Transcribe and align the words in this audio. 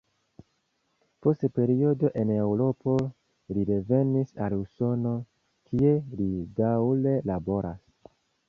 Post 1.25 1.43
periodo 1.57 2.09
en 2.21 2.31
Eŭropo 2.45 2.95
li 3.57 3.67
revenis 3.73 4.35
al 4.47 4.57
Usono, 4.63 5.15
kie 5.71 5.95
li 6.23 6.31
daŭre 6.63 7.19
laboras. 7.33 7.89